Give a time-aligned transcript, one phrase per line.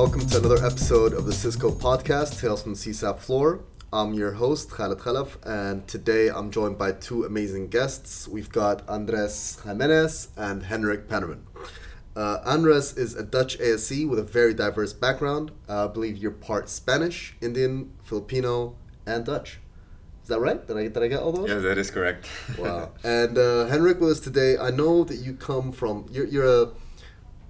[0.00, 3.60] welcome to another episode of the Cisco podcast, Tales from the CSAP floor.
[3.92, 8.26] I'm your host, Khaled Khalaf, and today I'm joined by two amazing guests.
[8.26, 11.40] We've got Andres Jimenez and Henrik Pannerman.
[12.16, 15.50] Uh, Andres is a Dutch ASE with a very diverse background.
[15.68, 19.60] Uh, I believe you're part Spanish, Indian, Filipino, and Dutch.
[20.22, 20.66] Is that right?
[20.66, 21.50] Did I, did I get all those?
[21.50, 22.26] Yeah, that is correct.
[22.58, 22.92] Wow.
[23.04, 24.56] and uh, Henrik with us today.
[24.56, 26.68] I know that you come from, you're, you're a,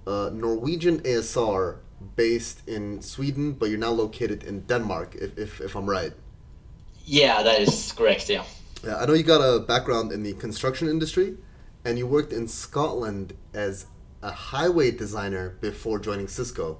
[0.05, 1.77] a Norwegian ASR
[2.15, 6.13] based in Sweden, but you're now located in Denmark, if, if, if I'm right.
[7.05, 8.43] Yeah, that is correct, yeah.
[8.83, 11.37] Yeah, I know you got a background in the construction industry,
[11.85, 13.85] and you worked in Scotland as
[14.23, 16.79] a highway designer before joining Cisco.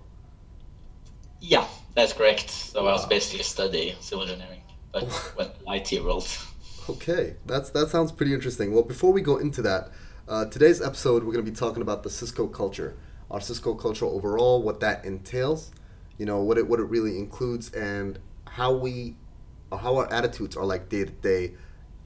[1.40, 2.50] Yeah, that's correct.
[2.50, 4.62] So I was basically studying civil engineering,
[4.92, 6.28] but went IT world.
[6.90, 8.74] Okay, that's that sounds pretty interesting.
[8.74, 9.92] Well, before we go into that,
[10.28, 12.96] uh, today's episode we're going to be talking about the Cisco culture,
[13.32, 15.72] our Cisco culture overall, what that entails,
[16.18, 19.16] you know, what it what it really includes, and how we,
[19.72, 21.54] or how our attitudes are like day to day,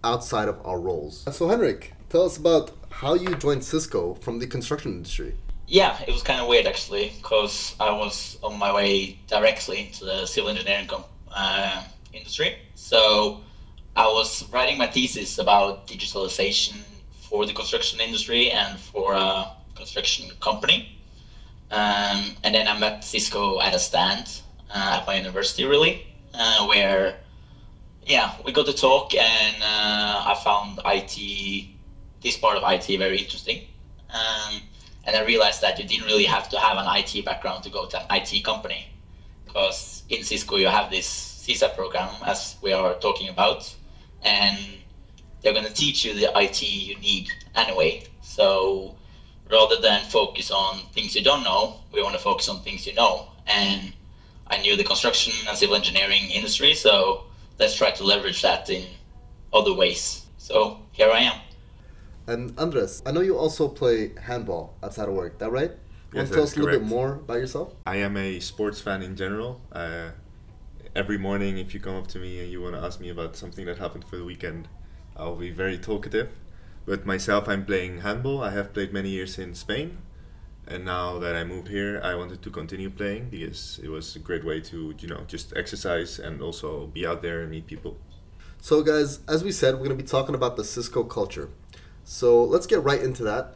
[0.03, 1.25] outside of our roles.
[1.35, 5.35] So, Henrik, tell us about how you joined Cisco from the construction industry.
[5.67, 10.05] Yeah, it was kind of weird actually, because I was on my way directly into
[10.05, 12.55] the civil engineering com- uh, industry.
[12.75, 13.41] So
[13.95, 16.75] I was writing my thesis about digitalization
[17.11, 20.94] for the construction industry and for a construction company.
[21.71, 26.65] Um, and then I met Cisco at a stand uh, at my university, really, uh,
[26.65, 27.17] where
[28.05, 31.65] yeah, we got to talk, and uh, I found IT,
[32.21, 33.61] this part of IT, very interesting.
[34.11, 34.61] Um,
[35.05, 37.87] and I realized that you didn't really have to have an IT background to go
[37.87, 38.87] to an IT company,
[39.45, 41.07] because in Cisco you have this
[41.47, 43.73] CSAP program, as we are talking about,
[44.21, 44.57] and
[45.41, 48.03] they're going to teach you the IT you need anyway.
[48.21, 48.95] So
[49.49, 52.93] rather than focus on things you don't know, we want to focus on things you
[52.93, 53.27] know.
[53.47, 53.93] And
[54.47, 57.25] I knew the construction and civil engineering industry, so
[57.59, 58.85] let's try to leverage that in
[59.53, 60.25] other ways.
[60.37, 61.39] So here I am.
[62.27, 65.37] And Andres, I know you also play handball outside of work.
[65.39, 65.71] That right?
[66.11, 67.73] You want Yes, to tell us a little bit more about yourself?
[67.85, 69.61] I am a sports fan in general.
[69.71, 70.09] Uh,
[70.95, 73.35] every morning, if you come up to me and you want to ask me about
[73.35, 74.67] something that happened for the weekend,
[75.15, 76.29] I'll be very talkative.
[76.85, 78.43] But myself, I'm playing handball.
[78.43, 79.97] I have played many years in Spain.
[80.67, 84.19] And now that I moved here, I wanted to continue playing because it was a
[84.19, 87.97] great way to, you know, just exercise and also be out there and meet people.
[88.61, 91.49] So, guys, as we said, we're going to be talking about the Cisco culture.
[92.03, 93.55] So let's get right into that.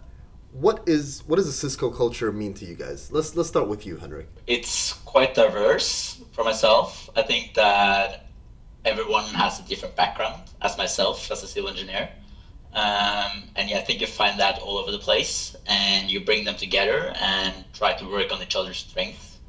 [0.52, 3.12] What is what does the Cisco culture mean to you guys?
[3.12, 4.28] Let's let's start with you, Henrik.
[4.48, 7.08] It's quite diverse for myself.
[7.16, 8.26] I think that
[8.86, 12.10] everyone has a different background, as myself, as a civil engineer.
[12.74, 16.46] Um, and yeah, I think you find that all over the place, and you bring
[16.46, 19.40] them together and try to work on each other's strengths,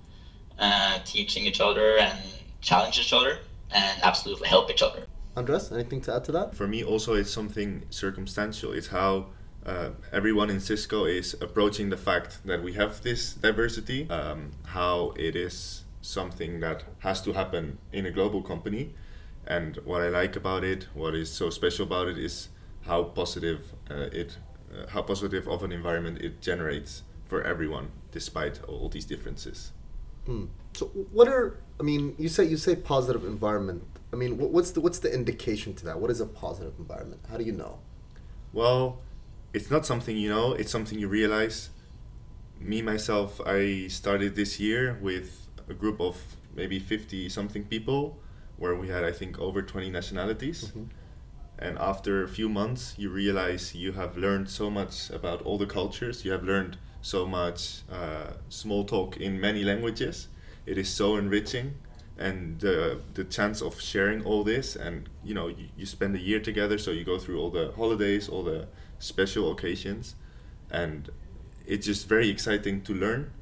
[0.58, 2.18] uh, teaching each other and
[2.60, 3.38] challenge each other,
[3.72, 5.06] and absolutely help each other.
[5.36, 6.54] Andres, anything to add to that?
[6.54, 8.72] For me, also, it's something circumstantial.
[8.72, 9.26] It's how
[9.64, 15.12] uh, everyone in Cisco is approaching the fact that we have this diversity, um, how
[15.16, 18.94] it is something that has to happen in a global company.
[19.46, 22.48] And what I like about it, what is so special about it, is
[22.82, 24.38] how positive uh, it,
[24.72, 29.72] uh, how positive of an environment it generates for everyone, despite all these differences.
[30.26, 30.46] Hmm.
[30.74, 32.14] So, what are I mean?
[32.18, 33.84] You say you say positive environment.
[34.12, 36.00] I mean, what, what's the what's the indication to that?
[36.00, 37.22] What is a positive environment?
[37.30, 37.78] How do you know?
[38.52, 38.98] Well,
[39.52, 41.70] it's not something you know, it's something you realize.
[42.60, 46.20] Me, myself, I started this year with a group of
[46.54, 48.18] maybe 50 something people
[48.58, 50.72] where we had, I think, over 20 nationalities.
[51.60, 55.66] And after a few months, you realize you have learned so much about all the
[55.66, 56.24] cultures.
[56.24, 60.28] You have learned so much uh, small talk in many languages.
[60.64, 61.74] It is so enriching.
[62.16, 66.18] And the, the chance of sharing all this, and you know, you, you spend a
[66.18, 70.16] year together, so you go through all the holidays, all the special occasions,
[70.70, 71.08] and
[71.66, 73.32] it's just very exciting to learn.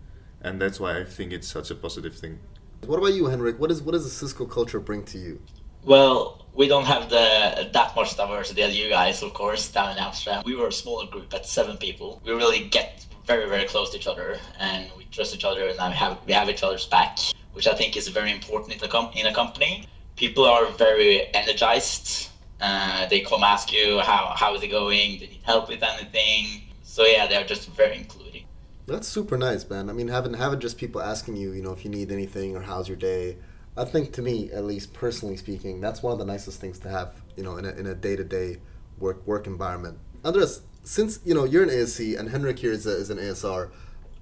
[0.41, 2.39] And that's why I think it's such a positive thing.
[2.87, 3.59] What about you, Henrik?
[3.59, 5.41] What is what does the Cisco culture bring to you?
[5.85, 9.99] Well, we don't have the that much diversity as you guys, of course, down in
[9.99, 10.43] Amsterdam.
[10.45, 12.21] We were a smaller group at seven people.
[12.25, 15.91] We really get very, very close to each other, and we trust each other, and
[15.93, 17.19] we have we have each other's back,
[17.53, 19.87] which I think is very important in a com- in a company.
[20.17, 22.31] People are very energized.
[22.61, 25.19] Uh, they come ask you how how is it going?
[25.19, 26.63] Do you need help with anything?
[26.83, 28.45] So yeah, they're just very including.
[28.87, 29.89] That's super nice, man.
[29.91, 32.63] I mean, having having just people asking you, you know, if you need anything or
[32.63, 33.37] how's your day.
[33.79, 36.89] I think to me, at least personally speaking, that's one of the nicest things to
[36.89, 38.59] have, you know, in a in a day to day
[38.99, 39.99] work work environment.
[40.25, 43.71] Andres, since you know you're an ASE and Henrik here is, a, is an ASR,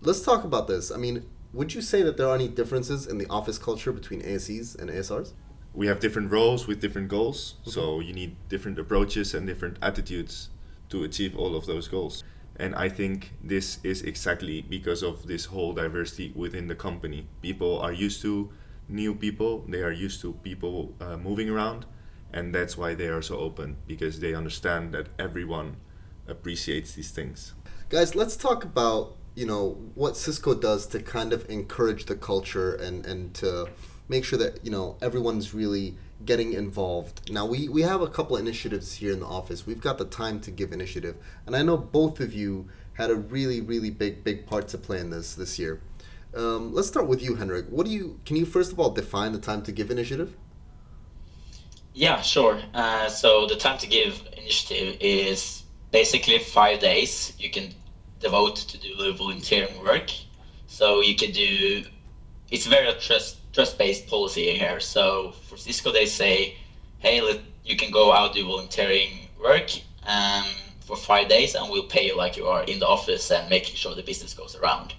[0.03, 0.91] let's talk about this.
[0.91, 1.25] I mean,
[1.57, 4.91] Would you say that there are any differences in the office culture between ASEs and
[4.91, 5.33] ASRs?
[5.73, 7.71] We have different roles with different goals, mm-hmm.
[7.71, 10.51] so you need different approaches and different attitudes
[10.91, 12.25] to achieve all of those goals.
[12.57, 17.27] And I think this is exactly because of this whole diversity within the company.
[17.41, 18.51] People are used to
[18.89, 21.87] new people, they are used to people uh, moving around,
[22.33, 25.77] and that's why they are so open because they understand that everyone
[26.29, 27.55] appreciates these things.
[27.89, 32.75] Guys, let's talk about you know what Cisco does to kind of encourage the culture
[32.75, 33.69] and and to
[34.09, 37.31] make sure that you know everyone's really getting involved.
[37.31, 39.67] Now we we have a couple initiatives here in the office.
[39.67, 41.17] We've got the time to give initiative,
[41.47, 44.99] and I know both of you had a really really big big part to play
[44.99, 45.81] in this this year.
[46.35, 47.67] Um, let's start with you, Henrik.
[47.71, 50.37] What do you can you first of all define the time to give initiative?
[51.95, 52.61] Yeah, sure.
[52.75, 57.75] Uh, so the time to give initiative is basically five days you can
[58.21, 60.11] devote to do volunteering work.
[60.67, 61.85] So you can do.
[62.51, 64.79] It's very trust trust based policy here.
[64.81, 66.57] So for Cisco, they say,
[66.99, 69.71] hey, let, you can go out do volunteering work
[70.07, 70.45] um,
[70.81, 73.75] for five days, and we'll pay you like you are in the office and making
[73.75, 74.95] sure the business goes around.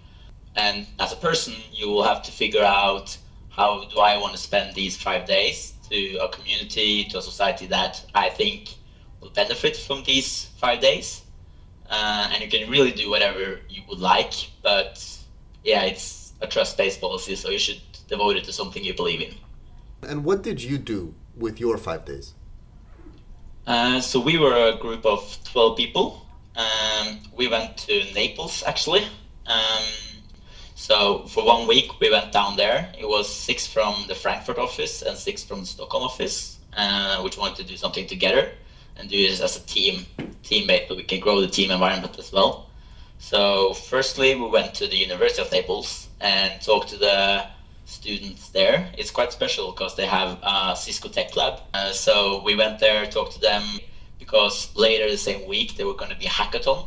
[0.57, 3.15] And as a person, you will have to figure out
[3.50, 7.68] how do I want to spend these five days to a community, to a society
[7.68, 8.75] that I think
[9.21, 11.21] will benefit from these five days.
[11.89, 15.01] Uh, and you can really do whatever you would like, but
[15.63, 19.33] yeah, it's a trust-based policy, so you should devote it to something you believe in.
[20.01, 22.33] And what did you do with your five days?
[23.65, 26.25] Uh, so we were a group of 12 people.
[26.56, 29.03] Um, we went to Naples, actually.
[29.45, 29.83] Um,
[30.77, 32.94] so for one week we went down there.
[32.95, 37.35] It was six from the Frankfurt office and six from the Stockholm office, uh, which
[37.35, 38.51] wanted to do something together
[38.95, 40.06] and do this as a team
[40.44, 42.69] teammate, but we can grow the team environment as well.
[43.18, 47.47] So firstly, we went to the University of Naples and talked to the
[47.85, 48.91] students there.
[49.00, 51.59] It's quite special because they have a Cisco Tech Lab.
[51.74, 53.63] Uh, so we went there, talked to them
[54.19, 56.85] because later the same week there were going to be a hackathon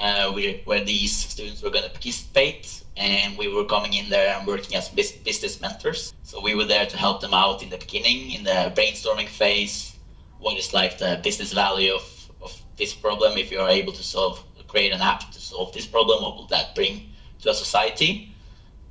[0.00, 0.32] uh,
[0.64, 4.76] where these students were going to participate and we were coming in there and working
[4.76, 6.14] as business mentors.
[6.22, 9.96] So we were there to help them out in the beginning, in the brainstorming phase.
[10.38, 13.36] What is like the business value of, of this problem?
[13.36, 16.46] If you are able to solve, create an app to solve this problem, what will
[16.48, 17.10] that bring
[17.42, 18.34] to a society?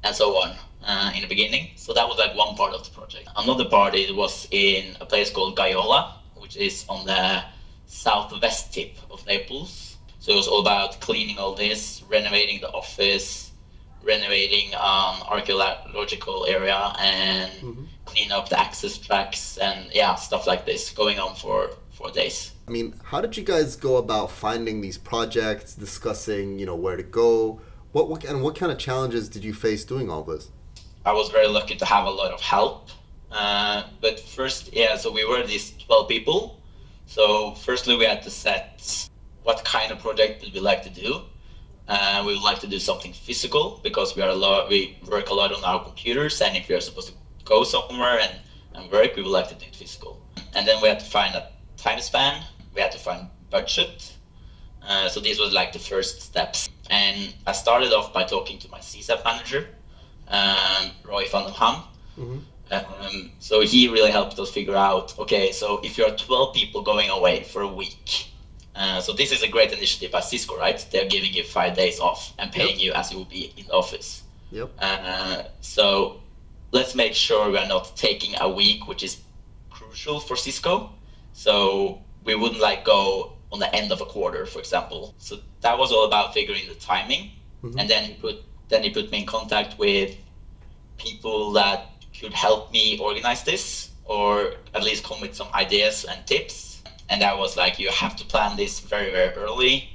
[0.03, 1.71] And so on uh, in the beginning.
[1.75, 3.27] So that was like one part of the project.
[3.35, 7.43] Another part it was in a place called Gaiola, which is on the
[7.87, 9.97] southwest tip of Naples.
[10.19, 13.51] So it was all about cleaning all this, renovating the office,
[14.05, 17.83] renovating um, archaeological area and mm-hmm.
[18.05, 22.53] clean up the access tracks and yeah stuff like this going on for four days.
[22.67, 26.95] I mean how did you guys go about finding these projects discussing you know where
[26.95, 27.59] to go?
[27.91, 30.51] What, what and what kind of challenges did you face doing all this?
[31.05, 32.89] I was very lucky to have a lot of help
[33.31, 36.61] uh, but first yeah so we were these 12 people.
[37.07, 39.09] So firstly we had to set
[39.43, 41.21] what kind of project would we like to do
[41.87, 45.29] uh, we would like to do something physical because we are a lot, we work
[45.29, 48.39] a lot on our computers, and if we are supposed to go somewhere and,
[48.73, 50.21] and work, we would like to do it physical.
[50.53, 52.43] And then we had to find a time span.
[52.73, 54.13] We had to find budget.
[54.87, 56.69] Uh, so these was like the first steps.
[56.89, 59.67] And I started off by talking to my CSAP manager,
[60.27, 61.83] um, Roy van den Ham.
[62.17, 62.37] Mm-hmm.
[62.71, 67.11] Um, so he really helped us figure out okay, so if you're 12 people going
[67.11, 68.27] away for a week,
[68.75, 70.85] uh, so this is a great initiative by Cisco, right?
[70.91, 72.79] They're giving you five days off and paying yep.
[72.79, 74.23] you as you will be in office.
[74.51, 74.71] Yep.
[74.79, 76.21] Uh, so
[76.71, 79.21] let's make sure we're not taking a week, which is
[79.69, 80.91] crucial for Cisco.
[81.31, 85.15] So we wouldn't like go on the end of a quarter, for example.
[85.19, 87.31] So that was all about figuring the timing,
[87.63, 87.79] mm-hmm.
[87.79, 90.17] and then he put then he put me in contact with
[90.97, 96.25] people that could help me organize this, or at least come with some ideas and
[96.25, 96.74] tips
[97.09, 99.89] and that was like you have to plan this very very early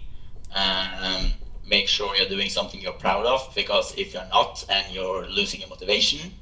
[0.54, 1.30] um,
[1.66, 5.60] make sure you're doing something you're proud of because if you're not and you're losing
[5.60, 6.32] your motivation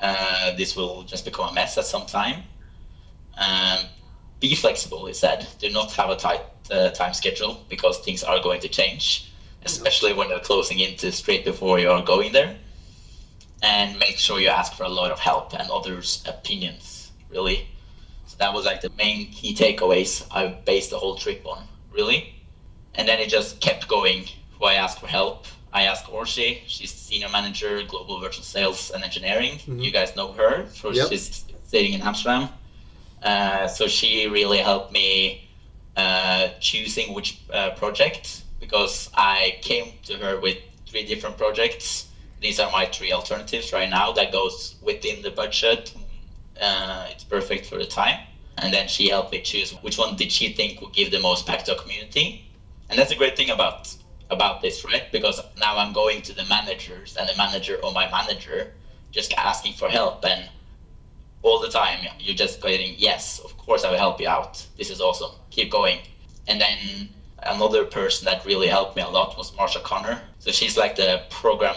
[0.00, 2.42] uh, this will just become a mess at some time.
[3.38, 3.86] Um,
[4.40, 5.46] be flexible he said.
[5.58, 9.30] Do not have a tight uh, time schedule because things are going to change
[9.66, 12.54] especially when they're closing into straight before you're going there.
[13.62, 17.66] And make sure you ask for a lot of help and others opinions really
[18.38, 22.34] that was like the main key takeaways I based the whole trip on, really.
[22.94, 24.24] And then it just kept going.
[24.58, 25.46] Who I asked for help.
[25.72, 26.62] I asked Orsi.
[26.66, 29.54] She's senior manager, global virtual sales and engineering.
[29.54, 29.80] Mm-hmm.
[29.80, 30.66] You guys know her.
[30.72, 31.08] So yep.
[31.08, 32.48] she's sitting in Amsterdam.
[33.22, 35.48] Uh, so she really helped me
[35.96, 42.06] uh, choosing which uh, project because I came to her with three different projects
[42.44, 45.94] these are my three alternatives right now that goes within the budget.
[46.60, 48.20] Uh, it's perfect for the time.
[48.58, 51.46] And then she helped me choose which one did she think would give the most
[51.46, 52.50] back to the community.
[52.88, 53.94] And that's a great thing about
[54.30, 55.10] about this, right?
[55.12, 58.72] Because now I'm going to the managers and the manager or my manager
[59.14, 60.48] just asking for help and
[61.42, 64.90] all the time you're just getting yes of course i will help you out this
[64.90, 65.98] is awesome keep going
[66.48, 67.08] and then
[67.44, 71.22] another person that really helped me a lot was marsha connor so she's like the
[71.30, 71.76] program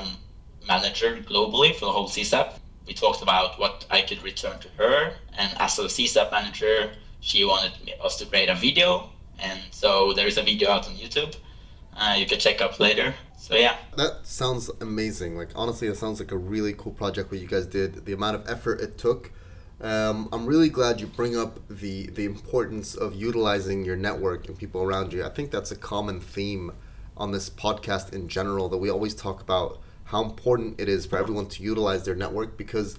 [0.68, 2.54] manager globally for the whole csap
[2.88, 7.44] we talked about what i could return to her and as a csap manager she
[7.44, 11.36] wanted us to create a video and so there is a video out on youtube
[11.98, 13.16] uh, you can check up later.
[13.38, 13.76] So yeah.
[13.96, 17.66] That sounds amazing like honestly it sounds like a really cool project what you guys
[17.66, 19.32] did the amount of effort it took.
[19.80, 24.58] Um, I'm really glad you bring up the the importance of utilizing your network and
[24.58, 25.24] people around you.
[25.24, 26.72] I think that's a common theme
[27.16, 31.18] on this podcast in general that we always talk about how important it is for
[31.18, 32.98] everyone to utilize their network because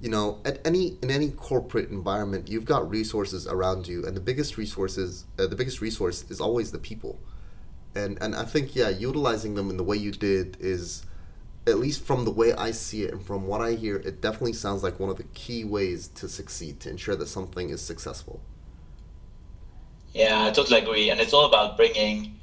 [0.00, 4.20] you know at any in any corporate environment you've got resources around you and the
[4.20, 7.18] biggest resources uh, the biggest resource is always the people
[7.94, 11.04] and and I think yeah utilizing them in the way you did is
[11.68, 14.54] at least from the way I see it and from what I hear, it definitely
[14.54, 18.40] sounds like one of the key ways to succeed, to ensure that something is successful.
[20.14, 21.10] Yeah, I totally agree.
[21.10, 22.38] And it's all about bringing,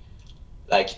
[0.70, 0.92] like,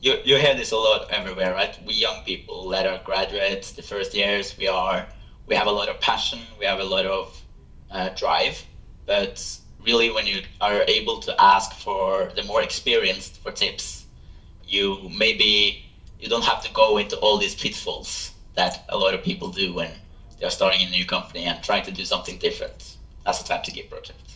[0.00, 1.78] you, you hear this a lot everywhere, right?
[1.84, 5.06] We young people that are graduates, the first years, we are,
[5.46, 7.42] we have a lot of passion, we have a lot of
[7.90, 8.64] uh, drive,
[9.06, 14.06] but really when you are able to ask for the more experienced for tips,
[14.64, 15.84] you maybe
[16.20, 19.72] you don't have to go into all these pitfalls that a lot of people do
[19.72, 19.90] when
[20.38, 22.96] they're starting a new company and trying to do something different.
[23.24, 24.27] That's the time to give project.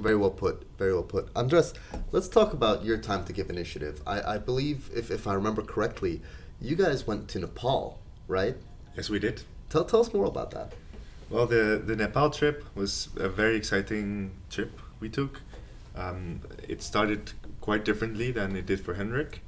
[0.00, 0.66] Very well put.
[0.78, 1.28] Very well put.
[1.36, 1.74] Andres,
[2.10, 4.00] let's talk about your time to give initiative.
[4.06, 6.22] I, I believe, if, if I remember correctly,
[6.60, 8.56] you guys went to Nepal, right?
[8.96, 9.42] Yes, we did.
[9.68, 10.72] Tell, tell us more about that.
[11.28, 15.42] Well, the, the Nepal trip was a very exciting trip we took.
[15.94, 19.42] Um, it started quite differently than it did for Henrik.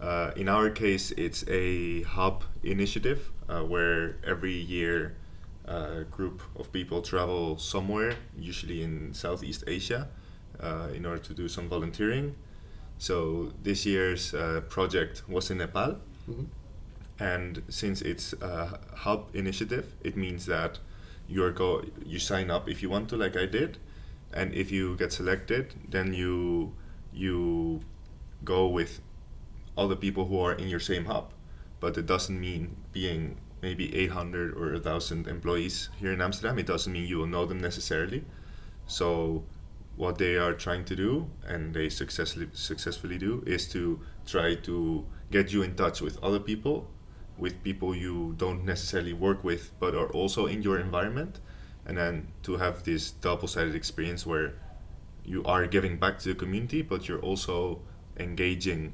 [0.00, 5.16] Uh, in our case, it's a hub initiative uh, where every year
[5.64, 10.08] a group of people travel somewhere, usually in Southeast Asia,
[10.60, 12.34] uh, in order to do some volunteering.
[12.98, 15.98] So this year's uh, project was in Nepal.
[16.28, 16.44] Mm-hmm.
[17.18, 20.78] And since it's a hub initiative, it means that
[21.28, 23.78] you're go you sign up if you want to, like I did,
[24.32, 26.74] and if you get selected, then you
[27.12, 27.80] you
[28.44, 29.00] go with
[29.78, 31.32] other people who are in your same hub.
[31.80, 36.92] But it doesn't mean being maybe 800 or 1,000 employees here in Amsterdam, it doesn't
[36.92, 38.22] mean you will know them necessarily.
[38.86, 39.44] So,
[39.96, 45.06] what they are trying to do, and they successfully successfully do, is to try to
[45.30, 46.76] get you in touch with other people,
[47.38, 51.40] with people you don't necessarily work with, but are also in your environment,
[51.86, 54.48] and then to have this double-sided experience where
[55.24, 57.80] you are giving back to the community, but you're also
[58.18, 58.92] engaging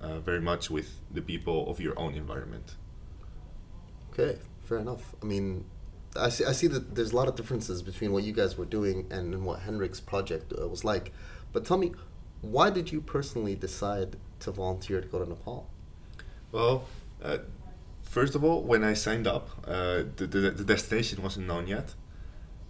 [0.00, 2.76] uh, very much with the people of your own environment.
[4.12, 5.14] Okay, fair enough.
[5.22, 5.64] I mean,
[6.16, 8.66] I see, I see that there's a lot of differences between what you guys were
[8.66, 11.12] doing and, and what Henrik's project uh, was like.
[11.52, 11.92] But tell me,
[12.42, 15.70] why did you personally decide to volunteer to go to Nepal?
[16.50, 16.84] Well,
[17.22, 17.38] uh,
[18.02, 21.94] first of all, when I signed up, uh, the, the, the destination wasn't known yet,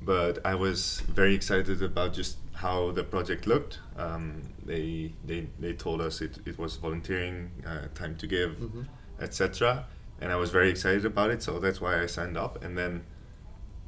[0.00, 3.80] but I was very excited about just how the project looked.
[3.96, 8.82] Um, they, they they told us it, it was volunteering, uh, time to give, mm-hmm.
[9.20, 9.86] etc.
[10.22, 12.62] And I was very excited about it, so that's why I signed up.
[12.62, 13.04] And then,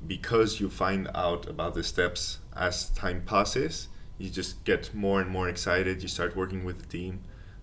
[0.05, 3.87] because you find out about the steps as time passes,
[4.19, 6.03] you just get more and more excited.
[6.03, 7.21] You start working with the team.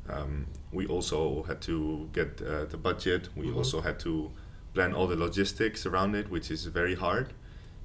[0.09, 3.27] Um, we also had to get uh, the budget.
[3.35, 3.57] We mm-hmm.
[3.57, 4.31] also had to
[4.73, 7.33] plan all the logistics around it, which is very hard.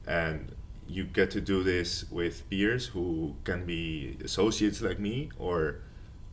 [0.06, 0.54] And
[0.86, 5.80] you get to do this with peers who can be associates like me or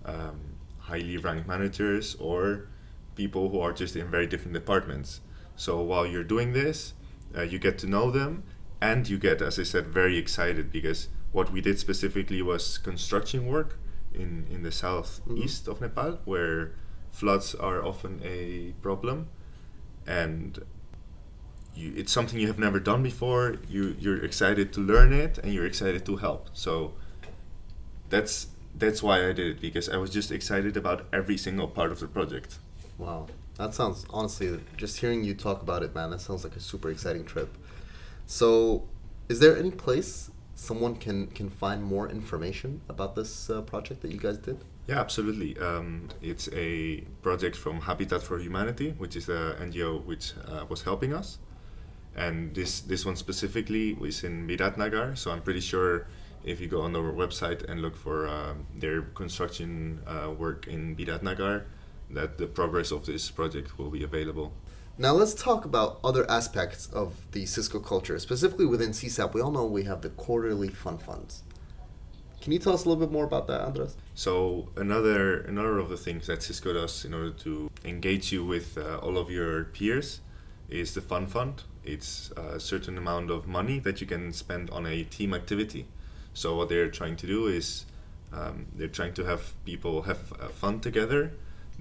[0.05, 0.39] um,
[0.77, 2.67] highly ranked managers or
[3.15, 5.21] people who are just in very different departments.
[5.55, 6.93] So while you're doing this,
[7.35, 8.43] uh, you get to know them
[8.81, 13.47] and you get, as I said, very excited because what we did specifically was construction
[13.47, 13.79] work
[14.13, 15.71] in, in the southeast mm-hmm.
[15.71, 16.73] of Nepal where
[17.11, 19.29] floods are often a problem.
[20.05, 20.63] And
[21.75, 23.55] you, it's something you have never done before.
[23.67, 26.49] You you're excited to learn it and you're excited to help.
[26.53, 26.93] So
[28.09, 31.91] that's that's why I did it because I was just excited about every single part
[31.91, 32.59] of the project.
[32.97, 36.11] Wow, that sounds honestly just hearing you talk about it, man.
[36.11, 37.57] That sounds like a super exciting trip.
[38.25, 38.87] So,
[39.29, 44.11] is there any place someone can can find more information about this uh, project that
[44.11, 44.59] you guys did?
[44.87, 45.57] Yeah, absolutely.
[45.59, 50.81] Um, it's a project from Habitat for Humanity, which is the NGO which uh, was
[50.83, 51.39] helping us.
[52.15, 56.07] And this this one specifically is in Biratnagar, so I'm pretty sure
[56.43, 60.95] if you go on their website and look for uh, their construction uh, work in
[60.95, 61.63] Biratnagar,
[62.13, 64.53] that the progress of this project will be available.
[64.97, 69.33] Now let's talk about other aspects of the Cisco culture, specifically within CSAP.
[69.33, 71.43] We all know we have the quarterly fun funds.
[72.41, 73.95] Can you tell us a little bit more about that, Andres?
[74.15, 78.77] So another another of the things that Cisco does in order to engage you with
[78.77, 80.19] uh, all of your peers
[80.69, 81.63] is the fun fund.
[81.83, 85.87] It's a certain amount of money that you can spend on a team activity.
[86.33, 87.85] So what they're trying to do is
[88.33, 91.31] um, they're trying to have people have uh, fun together,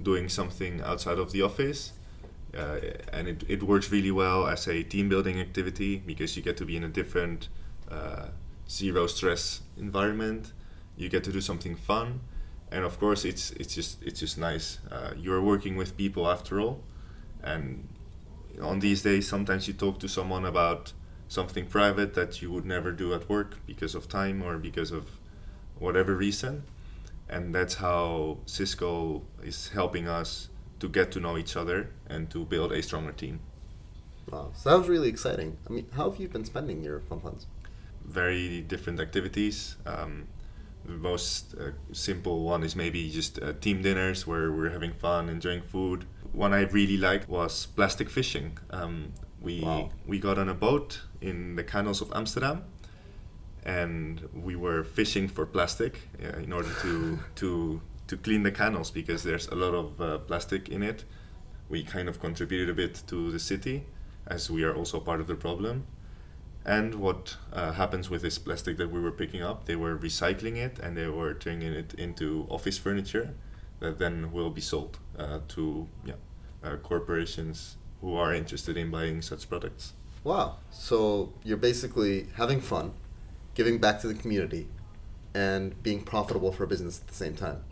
[0.02, 1.92] doing something outside of the office.
[2.56, 2.78] Uh,
[3.12, 6.66] and it, it works really well as a team building activity because you get to
[6.66, 7.48] be in a different
[7.90, 8.26] uh,
[8.68, 10.52] zero stress environment.
[10.96, 12.20] You get to do something fun,
[12.70, 14.78] and of course, it's it's just it's just nice.
[14.90, 16.80] Uh, you're working with people after all,
[17.42, 17.88] and
[18.60, 20.92] on these days, sometimes you talk to someone about
[21.28, 25.06] something private that you would never do at work because of time or because of
[25.78, 26.64] whatever reason.
[27.28, 30.48] And that's how Cisco is helping us
[30.80, 33.40] to get to know each other and to build a stronger team.
[34.30, 35.56] Wow, sounds really exciting.
[35.68, 37.46] I mean, how have you been spending your fun funds?
[38.04, 39.76] Very different activities.
[39.86, 40.28] Um,
[40.84, 45.28] the most uh, simple one is maybe just uh, team dinners where we're having fun,
[45.28, 46.04] enjoying food.
[46.32, 48.58] One I really liked was plastic fishing.
[48.70, 49.90] Um, we Wow.
[50.06, 52.64] we got on a boat in the canals of Amsterdam,
[53.64, 58.90] and we were fishing for plastic uh, in order to to to clean the canals
[58.90, 61.04] because there's a lot of uh, plastic in it.
[61.68, 63.86] We kind of contributed a bit to the city,
[64.26, 65.86] as we are also part of the problem.
[66.64, 69.64] And what uh, happens with this plastic that we were picking up?
[69.64, 73.34] They were recycling it and they were turning it into office furniture
[73.80, 76.14] that then will be sold uh, to yeah,
[76.62, 79.94] uh, corporations who are interested in buying such products.
[80.22, 80.58] Wow.
[80.70, 82.92] So you're basically having fun,
[83.54, 84.68] giving back to the community,
[85.34, 87.64] and being profitable for a business at the same time.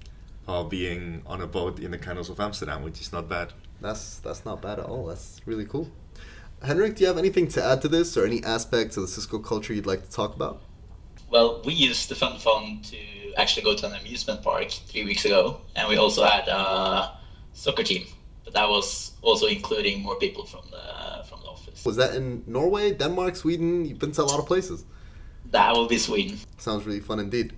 [0.47, 3.53] While being on a boat in the canals of Amsterdam, which is not bad.
[3.81, 5.07] That's that's not bad at all.
[5.07, 5.91] That's really cool.
[6.63, 9.39] Henrik, do you have anything to add to this or any aspects of the Cisco
[9.39, 10.61] culture you'd like to talk about?
[11.31, 12.99] Well, we used the Fun Fund to
[13.37, 17.13] actually go to an amusement park three weeks ago, and we also had a
[17.53, 18.07] soccer team,
[18.45, 21.85] but that was also including more people from the from the office.
[21.85, 23.85] Was that in Norway, Denmark, Sweden?
[23.85, 24.85] You've been to a lot of places.
[25.51, 26.39] That will be Sweden.
[26.59, 27.55] Sounds really fun indeed.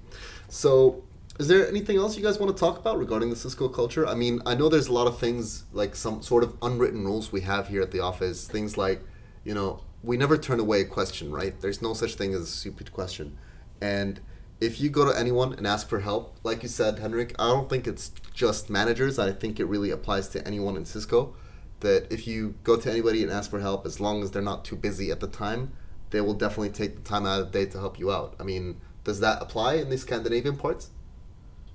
[0.49, 1.05] So,
[1.39, 4.07] is there anything else you guys want to talk about regarding the Cisco culture?
[4.07, 7.33] I mean, I know there's a lot of things like some sort of unwritten rules
[7.33, 8.47] we have here at the office.
[8.47, 9.03] Things like,
[9.45, 11.59] you know, we never turn away a question, right?
[11.61, 13.39] There's no such thing as a stupid question.
[13.81, 14.21] And
[14.61, 17.69] if you go to anyone and ask for help, like you said, Henrik, I don't
[17.69, 19.19] think it's just managers.
[19.19, 21.35] I think it really applies to anyone in Cisco.
[21.81, 24.65] That if you go to anybody and ask for help, as long as they're not
[24.65, 25.73] too busy at the time,
[26.13, 28.37] they will definitely take the time out of the day to help you out.
[28.39, 30.91] I mean, does that apply in the Scandinavian parts?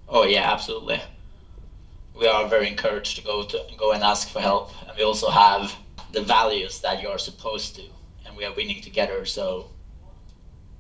[0.08, 1.02] Oh yeah, absolutely.
[2.18, 5.30] We are very encouraged to go to go and ask for help, and we also
[5.30, 5.76] have
[6.14, 7.84] the values that you are supposed to,
[8.26, 9.26] and we are winning together.
[9.26, 9.70] So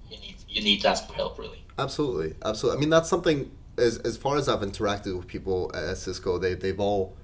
[0.09, 1.63] you need you need to ask for help, really.
[1.77, 2.77] Absolutely, absolutely.
[2.77, 3.51] I mean, that's something.
[3.77, 7.15] As as far as I've interacted with people at Cisco, they they've all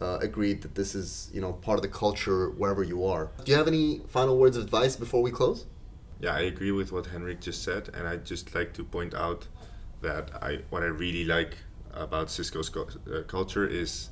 [0.00, 3.30] uh, agreed that this is you know part of the culture wherever you are.
[3.44, 5.64] Do you have any final words of advice before we close?
[6.22, 9.48] Yeah, I agree with what Henrik just said, and I'd just like to point out
[10.02, 11.56] that I what I really like
[11.92, 14.10] about Cisco's uh, culture is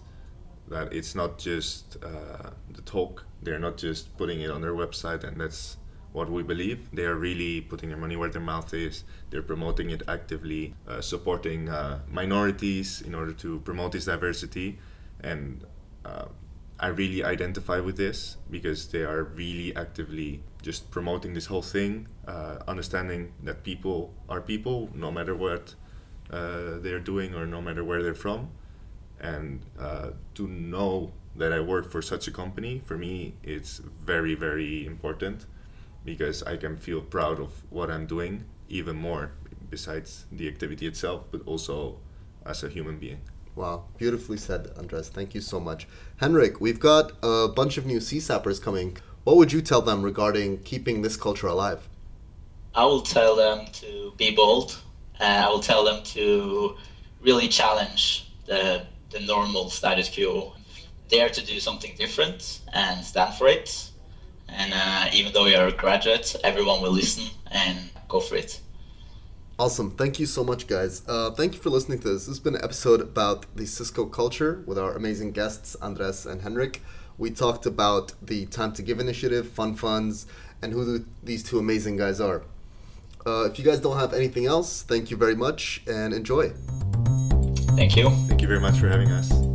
[0.69, 3.25] that it's not just uh, the talk.
[3.43, 5.77] They're not just putting it on their website, and that's
[6.13, 6.91] what we believe.
[6.93, 9.05] They are really putting their money where their mouth is.
[9.31, 14.81] They're promoting it actively, uh, supporting uh, minorities in order to promote this diversity,
[15.21, 15.65] and
[16.05, 16.27] uh,
[16.83, 22.09] I really identify with this because they are really actively just promoting this whole thing,
[22.27, 25.75] uh, understanding that people are people no matter what
[26.31, 28.49] uh, they're doing or no matter where they're from.
[29.21, 34.35] And uh, to know that I work for such a company, for me, it's very,
[34.35, 35.45] very important
[36.07, 39.33] because I can feel proud of what I'm doing even more,
[39.69, 41.99] besides the activity itself, but also
[42.47, 43.21] as a human being.
[43.61, 45.11] Wow, beautifully said, Andres.
[45.11, 45.87] Thank you so much.
[46.17, 48.97] Henrik, we've got a bunch of new CSAPers coming.
[49.25, 51.87] What would you tell them regarding keeping this culture alive?
[52.75, 54.81] I will tell them to be bold.
[55.21, 56.79] I will tell them to
[57.21, 60.55] really challenge the the normal status quo,
[61.11, 63.91] dare to do something different and stand for it.
[64.49, 68.59] And uh, even though you're a graduate, everyone will listen and go for it.
[69.61, 69.91] Awesome.
[69.91, 71.03] Thank you so much, guys.
[71.07, 72.23] Uh, thank you for listening to this.
[72.23, 76.41] This has been an episode about the Cisco culture with our amazing guests, Andres and
[76.41, 76.81] Henrik.
[77.19, 80.27] We talked about the Time to Give initiative, fun funds,
[80.63, 82.43] and who the, these two amazing guys are.
[83.27, 86.55] Uh, if you guys don't have anything else, thank you very much and enjoy.
[87.77, 88.09] Thank you.
[88.29, 89.50] Thank you very much for having us.